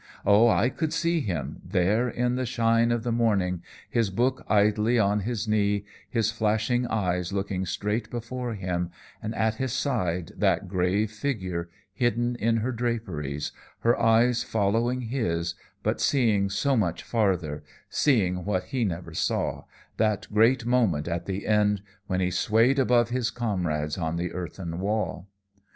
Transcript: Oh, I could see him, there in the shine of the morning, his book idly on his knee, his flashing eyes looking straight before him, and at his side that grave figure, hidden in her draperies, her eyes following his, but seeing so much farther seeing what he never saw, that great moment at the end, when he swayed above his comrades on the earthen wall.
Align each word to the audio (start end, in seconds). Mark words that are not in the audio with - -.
Oh, 0.25 0.47
I 0.47 0.69
could 0.69 0.93
see 0.93 1.19
him, 1.21 1.61
there 1.63 2.09
in 2.09 2.33
the 2.33 2.47
shine 2.47 2.91
of 2.91 3.03
the 3.03 3.11
morning, 3.11 3.61
his 3.87 4.09
book 4.09 4.43
idly 4.49 4.97
on 4.97 5.19
his 5.19 5.47
knee, 5.47 5.85
his 6.09 6.31
flashing 6.31 6.87
eyes 6.87 7.31
looking 7.31 7.67
straight 7.67 8.09
before 8.09 8.55
him, 8.55 8.89
and 9.21 9.35
at 9.35 9.57
his 9.57 9.71
side 9.71 10.31
that 10.37 10.67
grave 10.67 11.11
figure, 11.11 11.69
hidden 11.93 12.35
in 12.37 12.57
her 12.57 12.71
draperies, 12.71 13.51
her 13.81 13.95
eyes 14.01 14.41
following 14.41 15.01
his, 15.01 15.53
but 15.83 16.01
seeing 16.01 16.49
so 16.49 16.75
much 16.75 17.03
farther 17.03 17.63
seeing 17.87 18.43
what 18.43 18.63
he 18.63 18.83
never 18.83 19.13
saw, 19.13 19.65
that 19.97 20.25
great 20.33 20.65
moment 20.65 21.07
at 21.07 21.27
the 21.27 21.45
end, 21.45 21.83
when 22.07 22.21
he 22.21 22.31
swayed 22.31 22.79
above 22.79 23.09
his 23.09 23.29
comrades 23.29 23.99
on 23.99 24.15
the 24.15 24.31
earthen 24.33 24.79
wall. 24.79 25.27